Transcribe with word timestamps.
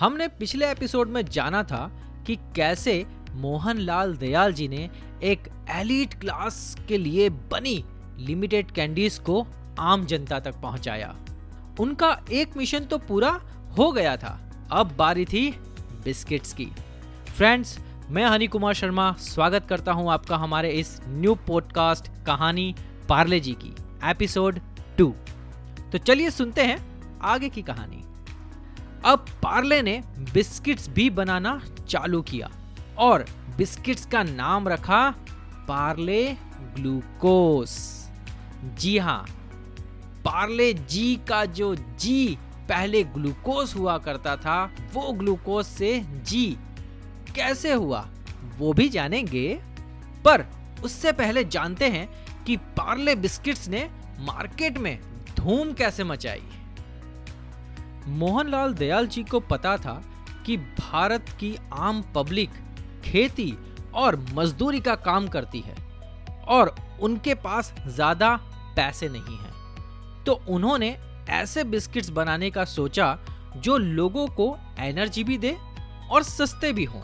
हमने 0.00 0.26
पिछले 0.28 0.70
एपिसोड 0.70 1.08
में 1.08 1.24
जाना 1.24 1.62
था 1.62 1.90
कि 2.26 2.36
कैसे 2.56 3.04
मोहनलाल 3.32 4.16
दयाल 4.16 4.52
जी 4.52 4.66
ने 4.68 4.90
एक 5.22 5.48
एलिट 5.70 6.14
क्लास 6.14 6.76
के 6.88 6.98
लिए 6.98 7.28
बनी 7.30 7.84
लिमिटेड 8.18 8.70
कैंडीज 8.70 9.18
को 9.18 9.46
आम 9.78 10.04
जनता 10.06 10.40
तक 10.40 10.54
पहुँचाया। 10.54 11.14
उनका 11.80 12.10
एक 12.32 12.56
मिशन 12.56 12.84
तो 12.84 12.98
पूरा 12.98 13.30
हो 13.78 13.90
गया 13.92 14.16
था। 14.16 14.38
अब 14.72 14.94
बारी 14.96 15.24
थी 15.24 15.50
बिस्किट्स 16.04 16.52
की। 16.52 16.66
फ्रेंड्स, 17.36 17.78
मैं 18.10 18.24
हनी 18.24 18.46
कुमार 18.46 18.74
शर्मा 18.74 19.12
स्वागत 19.12 19.66
करता 19.68 19.92
हूँ 19.92 20.10
आपका 20.12 20.36
हमारे 20.36 20.70
इस 20.70 21.00
न्यू 21.06 21.34
पॉडकास्ट 21.34 22.08
कहानी 22.26 22.74
पार्ले 23.08 23.40
जी 23.40 23.52
की, 23.54 23.74
एपिसोड 24.10 24.60
टू। 24.98 25.14
तो 25.92 25.98
चलिए 25.98 26.30
सुनते 26.30 26.62
हैं 26.62 26.78
आगे 27.22 27.48
की 27.48 27.62
कहानी। 27.62 28.02
अब 29.04 29.26
पार्ले 29.42 29.82
ने 29.82 30.02
बिस्किट्स 30.34 30.88
भी 30.88 31.08
बनाना 31.10 31.60
चालू 31.88 32.22
किया 32.22 32.50
और 32.98 33.24
बिस्किट्स 33.56 34.06
का 34.06 34.22
नाम 34.22 34.68
रखा 34.68 35.10
पार्ले 35.68 36.36
ग्लूकोस। 36.74 37.76
जी 38.78 38.96
हाँ 38.98 39.24
पार्ले 40.24 40.72
जी 40.74 41.14
का 41.28 41.44
जो 41.44 41.74
जी 41.74 42.38
पहले 42.68 43.02
ग्लूकोज 43.04 43.74
हुआ 43.74 43.98
करता 43.98 44.36
था, 44.36 44.72
वो 44.92 45.12
ग्लूकोज 45.12 45.64
से 45.66 45.98
जी 46.00 46.46
कैसे 47.36 47.72
हुआ, 47.72 48.08
वो 48.58 48.72
भी 48.72 48.88
जानेंगे। 48.88 49.48
पर 50.24 50.44
उससे 50.84 51.12
पहले 51.12 51.44
जानते 51.44 51.88
हैं 51.88 52.08
कि 52.44 52.56
पार्ले 52.56 53.14
बिस्किट्स 53.14 53.68
ने 53.68 53.88
मार्केट 54.20 54.78
में 54.78 54.98
धूम 55.36 55.72
कैसे 55.72 56.04
मचाई। 56.04 56.42
मोहनलाल 58.08 58.74
दयाल 58.74 59.06
जी 59.06 59.22
को 59.22 59.40
पता 59.40 59.76
था 59.76 60.02
कि 60.46 60.56
भारत 60.56 61.28
की 61.40 61.56
आम 61.72 62.02
पब्लिक 62.14 62.50
खेती 63.04 63.52
और 63.94 64.16
मजदूरी 64.34 64.80
का 64.80 64.94
काम 64.94 65.26
करती 65.28 65.60
है 65.60 65.74
और 66.48 66.74
उनके 67.02 67.34
पास 67.34 67.74
ज़्यादा 67.86 68.34
पैसे 68.76 69.08
नहीं 69.08 69.36
हैं। 69.38 70.24
तो 70.24 70.32
उन्होंने 70.48 70.96
ऐसे 71.30 71.64
बिस्किट्स 71.64 72.10
बनाने 72.10 72.50
का 72.50 72.64
सोचा 72.64 73.18
जो 73.56 73.76
लोगों 73.78 74.26
को 74.28 74.56
एनर्जी 74.80 75.24
भी 75.24 75.38
दे 75.38 75.56
और 76.10 76.22
सस्ते 76.22 76.72
भी 76.72 76.84
हों। 76.84 77.00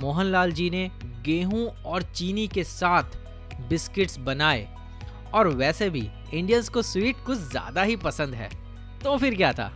मोहनलाल 0.00 0.52
जी 0.52 0.68
ने 0.70 0.90
गेहूँ 1.24 1.66
और 1.66 2.02
चीनी 2.02 2.46
के 2.48 2.64
साथ 2.64 3.18
बिस्किट्स 3.68 4.18
बनाए 4.18 4.68
और 5.34 5.48
वैसे 5.48 5.90
भी 5.90 6.08
इंडियंस 6.34 6.68
को 6.68 6.82
स्वीट 6.82 7.24
कुछ 7.26 7.38
ज़्यादा 7.38 7.82
ही 7.82 7.96
पसंद 7.96 8.34
है। 8.34 8.50
तो 9.04 9.16
फिर 9.16 9.34
क्या 9.34 9.52
था? 9.52 9.70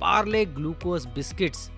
पार्ले 0.00 0.44
ग्लूकोज 0.44 1.06
बिस्किट्स 1.06 1.70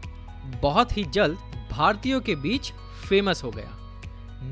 बहुत 0.62 0.96
ही 0.96 1.04
जल्द 1.04 1.38
भारतीयों 1.70 2.20
के 2.20 2.34
बीच 2.34 2.72
फ़ेमस 3.08 3.42
हो 3.44 3.50
गया। 3.50 3.70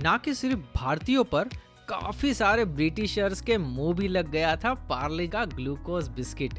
ना 0.03 0.17
कि 0.17 0.35
सिर्फ़ 0.35 0.59
भारतीयों 0.77 1.25
पर, 1.25 1.49
काफ़ी 1.89 2.33
सारे 2.35 2.65
ब्रिटिशर्स 2.65 3.41
के 3.41 3.59
मुँह 3.59 3.95
भी 3.95 4.09
लग 4.09 4.31
गया 4.31 4.57
था 4.57 4.75
पार्ले 4.89 5.27
का 5.29 5.45
ग्लूकोज 5.45 6.09
बिस्किट। 6.09 6.55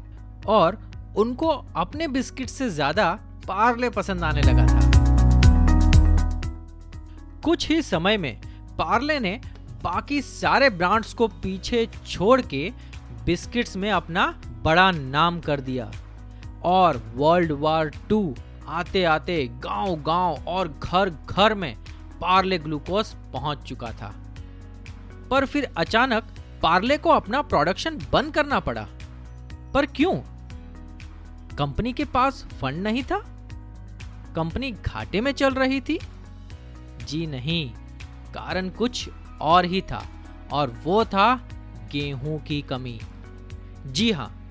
और 0.46 0.78
उनको 1.16 1.48
अपने 1.76 2.08
बिस्किट 2.08 2.48
से 2.48 2.68
ज़्यादा 2.70 3.12
पार्ले 3.48 3.90
पसंद 3.90 4.24
आने 4.24 4.42
लगा 4.42 4.66
था। 4.66 4.80
कुछ 7.44 7.68
ही 7.68 7.82
समय 7.82 8.16
में 8.16 8.40
पार्ले 8.78 9.18
ने 9.20 9.40
बाकी 9.84 10.22
सारे 10.22 10.70
ब्रांड्स 10.70 11.14
को 11.14 11.28
पीछे 11.28 11.86
छोड़ 12.06 12.40
के 12.40 12.70
बिस्किट्स 13.24 13.76
में 13.76 13.90
अपना 13.90 14.26
बड़ा 14.64 14.90
नाम 14.90 15.40
कर 15.40 15.60
दिया। 15.60 15.90
और 16.64 17.02
वर्ल्ड 17.14 17.52
वार 17.52 17.90
टू 18.08 18.34
आते 18.68 19.04
आते 19.04 19.46
गाँव 19.64 19.94
गाँव 20.02 20.44
और 20.48 20.68
घर 20.68 21.10
घर 21.10 21.54
में 21.54 21.74
पार्ले 22.20 22.58
ग्लूकोज 22.58 23.14
पहुँच 23.32 23.58
चुका 23.58 23.92
था। 23.92 24.14
पर 25.30 25.46
फिर 25.46 25.70
अचानक 25.76 26.24
पार्ले 26.62 26.98
को 26.98 27.10
अपना 27.10 27.42
प्रोडक्शन 27.42 27.98
बंद 28.12 28.34
करना 28.34 28.60
पड़ा। 28.60 28.86
पर 29.74 29.86
क्यों? 29.86 30.14
कंपनी 31.58 31.92
के 31.92 32.04
पास 32.04 32.44
फंड 32.60 32.82
नहीं 32.82 33.02
था? 33.02 33.18
कंपनी 34.36 34.70
घाटे 34.70 35.20
में 35.20 35.32
चल 35.32 35.54
रही 35.54 35.80
थी? 35.80 35.98
जी 37.08 37.26
नहीं, 37.26 37.70
कारण 38.34 38.68
कुछ 38.68 39.08
और 39.40 39.64
ही 39.64 39.80
था, 39.80 40.02
और 40.52 40.76
वो 40.84 41.04
था 41.04 41.34
गेहूँ 41.92 42.38
की 42.40 42.60
कमी। 42.62 43.00
जी 43.86 44.10
हाँ 44.12 44.41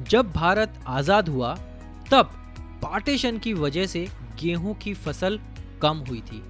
जब 0.00 0.32
भारत 0.32 0.80
आज़ाद 0.86 1.28
हुआ, 1.28 1.54
तब 2.10 2.30
पार्टीशन 2.82 3.38
की 3.38 3.52
वजह 3.54 3.86
से 3.86 4.06
गेहूँ 4.40 4.74
की 4.74 4.94
फ़सल 4.94 5.38
कम 5.82 6.04
हुई 6.08 6.20
थी 6.22 6.42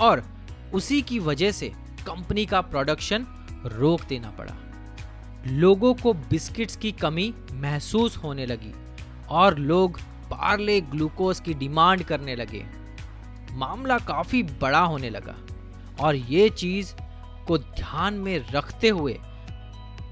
और 0.00 0.22
उसी 0.74 1.00
की 1.02 1.18
वजह 1.18 1.52
से 1.52 1.68
कंपनी 2.06 2.46
का 2.46 2.60
प्रोडक्शन 2.60 3.26
रोक 3.66 4.00
देना 4.08 4.30
पड़ा। 4.30 4.54
लोगों 5.46 5.94
को 5.94 6.12
बिस्किट्स 6.14 6.76
की 6.76 6.92
कमी 6.92 7.32
महसूस 7.52 8.16
होने 8.16 8.46
लगी 8.46 8.72
और 9.30 9.58
लोग 9.58 10.00
पार्ले 10.30 10.80
ग्लूकोज 10.80 11.40
की 11.40 11.54
डिमांड 11.54 12.02
करने 12.02 12.36
लगे। 12.36 12.64
मामला 13.52 13.98
काफ़ी 13.98 14.42
बड़ा 14.42 14.80
होने 14.80 15.10
लगा 15.10 15.36
और 16.00 16.16
ये 16.16 16.48
चीज़ 16.48 16.94
को 17.46 17.58
ध्यान 17.58 18.14
में 18.14 18.38
रखते 18.52 18.88
हुए 18.88 19.18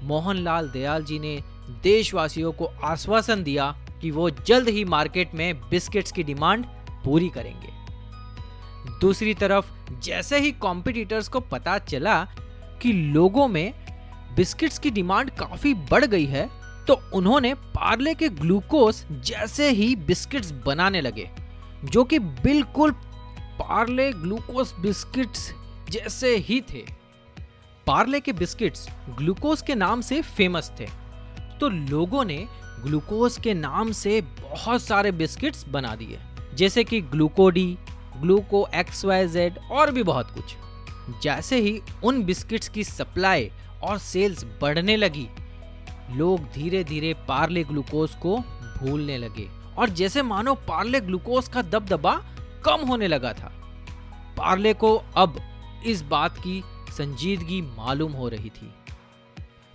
मोहनलाल 0.03 0.69
दयाल 0.69 1.03
जी 1.03 1.19
ने 1.19 1.39
देशवासियों 1.83 2.51
को 2.51 2.65
आश्वासन 2.83 3.43
दिया 3.43 3.71
कि 4.01 4.11
वो 4.11 4.29
जल्द 4.29 4.69
ही 4.69 4.83
मार्केट 4.85 5.33
में 5.35 5.59
बिस्किट्स 5.61 6.11
की 6.11 6.23
डिमांड 6.23 6.65
पूरी 7.05 7.29
करेंगे। 7.29 7.77
दूसरी 9.01 9.33
तरफ़, 9.33 9.65
जैसे 10.01 10.39
ही 10.39 10.51
कॉम्पिटिटर्स 10.51 11.27
को 11.27 11.39
पता 11.39 11.77
चला 11.79 12.23
कि 12.81 12.91
लोगों 12.93 13.47
में 13.47 13.73
बिस्किट्स 14.35 14.79
की 14.79 14.89
डिमांड 14.91 15.29
काफ़ी 15.31 15.73
बढ़ 15.91 16.05
गई 16.05 16.25
है 16.25 16.47
तो 16.87 16.99
उन्होंने 17.13 17.53
पार्ले 17.53 18.13
के 18.15 18.29
ग्लूकोज 18.29 19.03
जैसे 19.25 19.69
ही 19.69 19.95
बिस्किट्स 19.97 20.51
बनाने 20.65 21.01
लगे, 21.01 21.29
जो 21.85 22.03
कि 22.03 22.19
बिल्कुल 22.19 22.91
पार्ले 23.59 24.11
ग्लूकोज 24.13 24.73
बिस्किट्स 24.79 25.51
जैसे 25.89 26.35
ही 26.37 26.59
थे। 26.73 26.83
पार्ले 27.87 28.19
के 28.19 28.33
बिस्किट्स 28.33 28.87
ग्लूकोज 29.17 29.61
के 29.61 29.75
नाम 29.75 30.01
से 30.01 30.21
फ़ेमस 30.21 30.71
थे। 30.79 30.87
तो 31.59 31.69
लोगों 31.69 32.23
ने 32.25 32.37
ग्लूकोज 32.81 33.37
के 33.37 33.53
नाम 33.53 33.91
से 33.91 34.21
बहुत 34.21 34.81
सारे 34.81 35.11
बिस्किट्स 35.11 35.67
बना 35.69 35.95
दिए, 35.95 36.19
जैसे 36.55 36.83
कि 36.83 37.01
ग्लूकोडी, 37.01 37.77
ग्लूको 38.17 38.67
एक्स 38.75 39.03
वाई 39.05 39.27
जेड 39.27 39.57
और 39.71 39.91
भी 39.91 40.03
बहुत 40.03 40.31
कुछ। 40.31 40.55
जैसे 41.23 41.59
ही 41.61 41.79
उन 42.03 42.23
बिस्किट्स 42.23 42.69
की 42.69 42.83
सप्लाई 42.83 43.49
और 43.83 43.97
सेल्स 43.97 44.43
बढ़ने 44.61 44.95
लगी, 44.97 45.27
लोग 46.11 46.45
धीरे 46.53 46.83
धीरे 46.83 47.13
पार्ले 47.27 47.63
ग्लूकोज 47.63 48.15
को 48.15 48.37
भूलने 48.79 49.17
लगे 49.17 49.47
और 49.77 49.89
जैसे 49.89 50.21
मानो 50.23 50.53
पार्ले 50.67 50.99
ग्लूकोज 51.01 51.47
का 51.47 51.61
दबदबा 51.61 52.15
कम 52.65 52.87
होने 52.87 53.07
लगा 53.07 53.33
था। 53.33 53.51
पार्ले 54.37 54.73
को 54.73 54.95
अब 55.17 55.39
इस 55.85 56.01
बात 56.01 56.37
की 56.37 56.61
संजीदगी 56.89 57.61
मालूम 57.61 58.11
हो 58.11 58.27
रही 58.29 58.49
थी। 58.49 58.73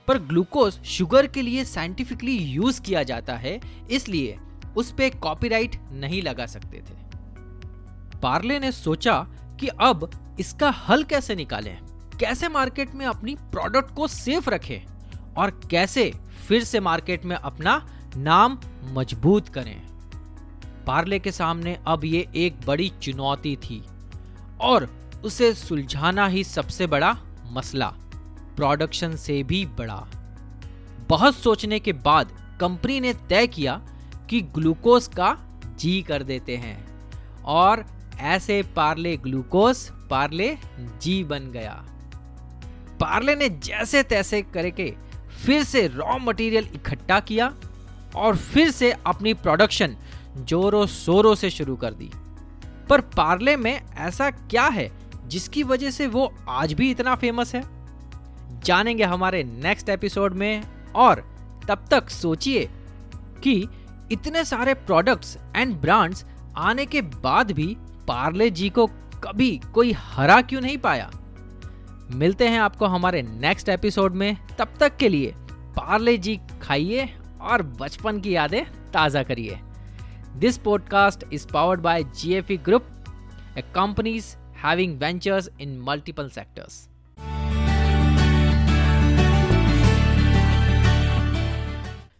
पर 0.09 0.19
ग्लूकोज 0.21 0.79
शुगर 0.87 1.27
के 1.27 1.43
लिए 1.43 1.65
साइंटिफिकली 1.65 2.37
यूज़ 2.37 2.81
किया 2.83 3.03
जाता 3.03 3.35
है, 3.35 3.61
इसलिए 3.91 4.37
उस 4.77 4.93
पे 4.93 5.09
कॉपीराइट 5.11 5.77
नहीं 5.93 6.23
लगा 6.23 6.47
सकते 6.47 6.79
थे। 6.81 7.03
पार्ले 8.21 8.59
ने 8.59 8.73
सोचा 8.73 9.17
कि 9.61 9.69
अब 9.69 10.11
इसका 10.41 10.71
हल 10.89 11.05
कैसे 11.05 11.35
निकालें, 11.35 11.79
कैसे 12.21 12.49
मार्केट 12.49 12.95
में 12.95 13.07
अपनी 13.07 13.35
प्रोडक्ट 13.53 13.95
को 13.95 14.07
सेफ़ 14.09 14.51
रखें, 14.51 14.81
और 15.35 15.51
कैसे 15.71 16.11
फिर 16.49 16.65
से 16.65 16.81
मार्केट 16.81 17.25
में 17.25 17.37
अपना 17.37 17.77
नाम 18.17 18.59
मज़बूत 18.93 19.49
करें। 19.49 19.81
पार्ले 20.87 21.19
के 21.19 21.33
सामने 21.33 21.79
अब 21.87 22.05
ये 22.05 22.27
एक 22.37 22.61
बड़ी 22.67 22.93
चुनौती 23.03 23.57
थी, 23.59 23.83
और 24.61 24.89
उसे 25.25 25.53
सुलझाना 25.55 26.27
ही 26.27 26.45
सबसे 26.45 26.87
बड़ा 26.87 27.17
मसला। 27.53 27.93
प्रोडक्शन 28.57 29.17
से 29.17 29.43
भी 29.43 29.65
बड़ा। 29.79 30.07
बहुत 31.09 31.35
सोचने 31.35 31.79
के 31.81 31.93
बाद 31.93 32.33
कंपनी 32.61 33.01
ने 33.01 33.13
तय 33.29 33.47
किया 33.47 33.81
कि 34.31 34.41
ग्लूकोज 34.55 35.07
का 35.09 35.37
जी 35.79 36.01
कर 36.03 36.23
देते 36.23 36.57
हैं 36.57 36.77
और 37.43 37.85
ऐसे 38.19 38.63
पार्ले 38.77 39.17
ग्लूकोज 39.17 39.89
पार्ले 40.11 40.57
जी 41.03 41.23
बन 41.25 41.51
गया। 41.51 41.85
पार्ले 43.01 43.35
ने 43.35 43.49
जैसे 43.49 44.03
तैसे 44.03 44.43
करके 44.43 44.95
फिर 45.47 45.65
से 45.65 45.87
रॉ 45.89 46.19
मटेरियल 46.19 46.69
इकट्ठा 46.75 47.21
किया 47.21 47.53
और 48.17 48.37
फिर 48.37 48.71
से 48.71 48.91
अपनी 49.07 49.35
प्रोडक्शन 49.35 49.97
जोरों 50.39 50.87
शोरों 50.87 51.35
से 51.35 51.51
शुरू 51.51 51.77
कर 51.77 51.95
दी। 51.95 52.11
पर 52.89 53.01
पार्ले 53.01 53.57
में 53.57 53.81
ऐसा 53.97 54.31
क्या 54.31 54.67
है 54.69 54.91
जिसकी 55.27 55.63
वजह 55.63 55.91
से 55.91 56.07
वो 56.07 56.33
आज 56.49 56.73
भी 56.73 56.91
इतना 56.91 57.15
फ़ेमस 57.15 57.55
है? 57.55 57.63
जानेंगे 58.65 59.05
हमारे 59.05 59.43
नेक्स्ट 59.45 59.89
एपिसोड 59.89 60.35
में। 60.35 60.63
और 60.93 61.21
तब 61.69 61.85
तक 61.91 62.11
सोचिए 62.11 62.69
कि 63.43 63.69
इतने 64.13 64.45
सारे 64.45 64.75
प्रोडक्ट्स 64.75 65.37
एंड 65.57 65.75
ब्रांड्स 65.75 66.25
आने 66.57 66.87
के 66.87 67.03
बाद 67.03 67.51
भी 67.53 67.77
पार्ले 68.09 68.51
जी 68.51 68.69
को 68.71 68.87
कभी 69.25 69.61
कोई 69.75 69.93
हरा 69.93 70.41
क्यों 70.43 70.61
नहीं 70.61 70.79
पाया? 70.79 71.11
मिलते 72.11 72.49
हैं 72.49 72.59
आपको 72.61 72.87
हमारे 72.87 73.23
नेक्स्ट 73.23 73.69
एपिसोड 73.69 74.15
में। 74.15 74.37
तब 74.59 74.75
तक 74.81 74.97
के 74.97 75.09
लिए 75.09 75.35
पार्ले 75.77 76.19
जी 76.19 76.41
खाइए 76.63 77.09
और 77.41 77.63
बचपन 77.63 78.21
की 78.21 78.35
यादें 78.35 78.65
ताज़ा 78.93 79.23
करिए। 79.23 79.59
This 80.37 80.59
podcast 80.59 81.25
is 81.33 81.47
powered 81.53 81.81
by 81.81 82.05
GFE 82.05 82.57
group 82.57 82.87
a 83.59 83.63
companies 83.75 84.37
having 84.65 84.99
ventures 84.99 85.51
in 85.61 85.79
multiple 85.81 86.29
sectors 86.29 86.89